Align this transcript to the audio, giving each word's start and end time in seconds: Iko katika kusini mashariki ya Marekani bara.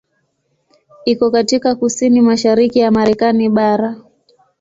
Iko 1.05 1.31
katika 1.31 1.75
kusini 1.75 2.21
mashariki 2.21 2.79
ya 2.79 2.91
Marekani 2.91 3.49
bara. 3.49 3.97